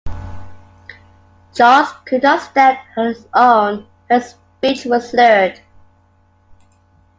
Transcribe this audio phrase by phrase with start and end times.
[1.53, 5.61] Joss could not stand on his own and his speech was slurred.